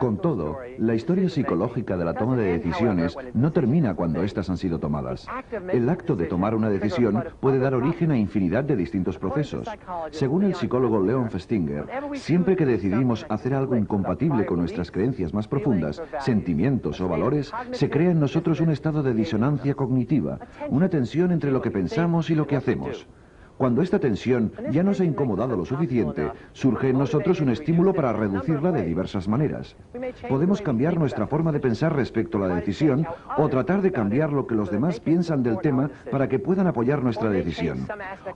[0.00, 4.56] Con todo, la historia psicológica de la toma de decisiones no termina cuando éstas han
[4.56, 5.26] sido tomadas.
[5.72, 9.68] El acto de tomar una decisión puede dar origen a infinidad de distintos procesos.
[10.10, 15.48] Según el psicólogo Leon Festinger, siempre que decidimos hacer algo incompatible con nuestras creencias más
[15.48, 20.38] profundas, sentimientos o valores, se crea en nosotros un estado de disonancia cognitiva,
[20.68, 23.06] una tensión entre lo que pensamos y lo que hacemos.
[23.56, 28.12] Cuando esta tensión ya nos ha incomodado lo suficiente, surge en nosotros un estímulo para
[28.12, 29.76] reducirla de diversas maneras.
[30.28, 34.46] Podemos cambiar nuestra forma de pensar respecto a la decisión o tratar de cambiar lo
[34.46, 37.86] que los demás piensan del tema para que puedan apoyar nuestra decisión.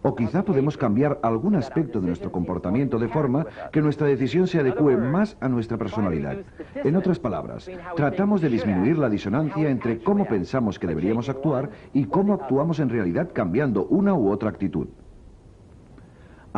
[0.03, 4.61] O quizá podemos cambiar algún aspecto de nuestro comportamiento de forma que nuestra decisión se
[4.61, 6.37] adecue más a nuestra personalidad.
[6.77, 12.05] En otras palabras, tratamos de disminuir la disonancia entre cómo pensamos que deberíamos actuar y
[12.05, 14.89] cómo actuamos en realidad cambiando una u otra actitud.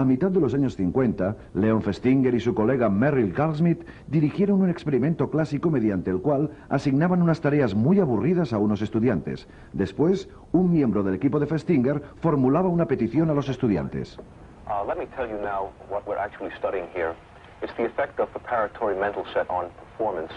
[0.01, 4.71] A mitad de los años 50, Leon Festinger y su colega Merrill Carlsmith dirigieron un
[4.71, 9.47] experimento clásico mediante el cual asignaban unas tareas muy aburridas a unos estudiantes.
[9.75, 14.19] Después, un miembro del equipo de Festinger formulaba una petición a los estudiantes.
[14.67, 17.15] Uh, let me tell you now what we're actually studying here.
[17.61, 20.33] It's the effect of preparatory mental set on performance.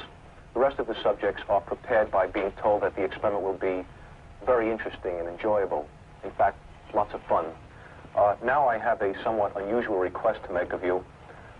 [0.55, 3.85] The rest of the subjects are prepared by being told that the experiment will be
[4.45, 5.87] very interesting and enjoyable.
[6.25, 6.57] In fact,
[6.93, 7.45] lots of fun.
[8.15, 11.03] Uh, now I have a somewhat unusual request to make of you.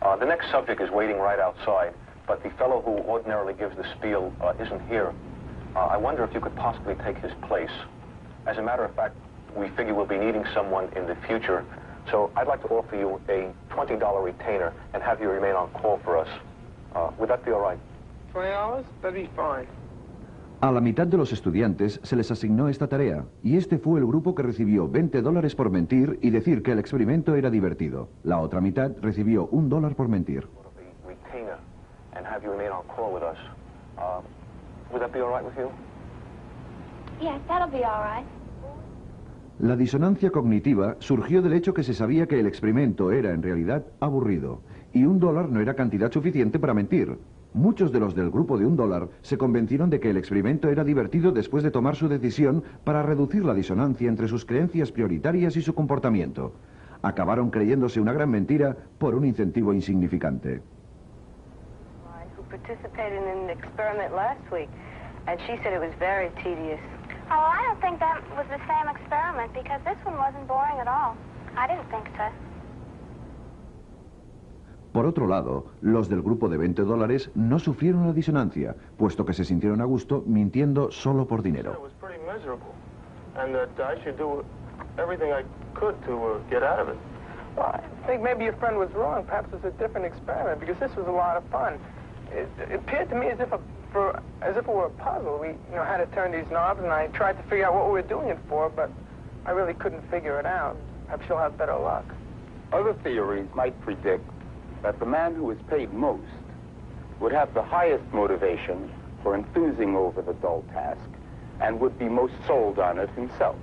[0.02, 1.94] Uh, the next subject is waiting right outside,
[2.28, 5.14] but the fellow who ordinarily gives the spiel uh, isn't here.
[5.76, 7.72] Uh, I wonder if you could possibly take his place.
[8.46, 9.16] As a matter of fact,
[9.56, 11.66] we figure we'll be needing someone in the future,
[12.12, 16.00] so I'd like to offer you a $20 retainer and have you remain on call
[16.04, 16.28] for us.
[16.96, 17.80] Uh, would that be all right?
[18.32, 18.86] 20 hours?
[19.02, 19.68] That'd be fine.
[20.64, 24.06] A la mitad de los estudiantes se les asignó esta tarea, y este fue el
[24.06, 28.08] grupo que recibió 20 dólares por mentir y decir que el experimento era divertido.
[28.24, 30.48] La otra mitad recibió un dólar por mentir.
[39.60, 43.84] La disonancia cognitiva surgió del hecho que se sabía que el experimento era en realidad
[44.00, 44.62] aburrido,
[44.94, 47.18] y un dólar no era cantidad suficiente para mentir.
[47.54, 50.84] Muchos de los del grupo de un dólar se convencieron de que el experimento era
[50.84, 55.62] divertido después de tomar su decisión para reducir la disonancia entre sus creencias prioritarias y
[55.62, 56.54] su comportamiento.
[57.04, 60.62] Acabaron creyéndose una gran mentira por un incentivo insignificante.
[67.32, 70.88] Oh, I don't think that was the same experiment because this one wasn't boring at
[70.88, 71.16] all.
[71.56, 72.30] I didn't think so.
[74.94, 79.34] Por otro lado, los del grupo de 20 dólares no sufrieron la disonancia, puesto que
[79.34, 81.90] se sintieron a gusto mintiendo solo por dinero.
[87.56, 89.26] Well, I think maybe your friend was wrong.
[89.26, 91.80] Perhaps it was a different experiment because this was a lot of fun.
[92.32, 93.60] It, it appeared to me as if, a,
[93.92, 95.38] for, as if it were a puzzle.
[95.40, 97.86] We you know, had to turn these knobs, and I tried to figure out what
[97.86, 98.90] we were doing it for, but
[99.46, 100.78] I really couldn't figure it out.
[101.06, 102.06] Perhaps you'll have better luck.
[102.72, 104.28] Other theories might predict
[104.84, 106.28] that the man who is paid most
[107.20, 108.92] would have the highest motivation
[109.24, 111.00] for enthusing over the dull task
[111.62, 113.56] and would be most sold on it himself.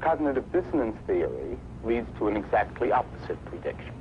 [0.00, 3.94] Cognitive dissonance theory leads to an exactly opposite prediction.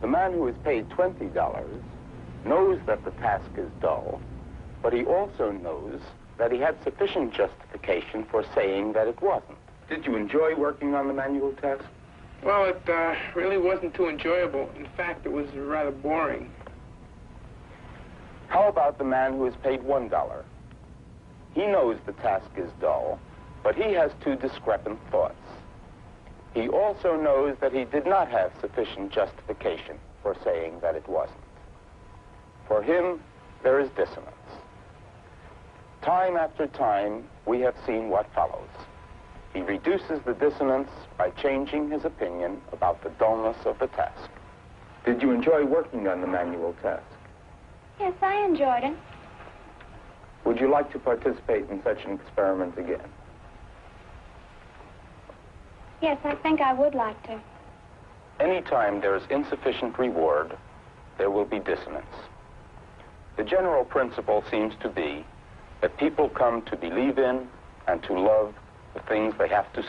[0.00, 1.66] The man who is paid $20
[2.44, 4.20] knows that the task is dull,
[4.82, 6.00] but he also knows
[6.38, 9.58] that he had sufficient justification for saying that it wasn't.
[9.88, 11.84] Did you enjoy working on the manual test?
[12.42, 14.68] Well, it uh, really wasn't too enjoyable.
[14.76, 16.50] In fact, it was rather boring.
[18.48, 20.42] How about the man who is paid $1?
[21.54, 23.20] He knows the task is dull,
[23.62, 25.36] but he has two discrepant thoughts.
[26.52, 31.38] He also knows that he did not have sufficient justification for saying that it wasn't.
[32.66, 33.20] For him,
[33.62, 34.28] there is dissonance.
[36.02, 38.68] Time after time, we have seen what follows.
[39.52, 44.30] He reduces the dissonance by changing his opinion about the dullness of the task.
[45.04, 47.04] Did you enjoy working on the manual task?
[48.00, 48.96] Yes, I enjoyed it.
[50.44, 53.08] Would you like to participate in such an experiment again?
[56.00, 57.40] Yes, I think I would like to.
[58.40, 60.56] Anytime there is insufficient reward,
[61.18, 62.06] there will be dissonance.
[63.36, 65.24] The general principle seems to be
[65.80, 67.48] that people come to believe in
[67.86, 68.54] and to love
[68.94, 69.82] the things they have to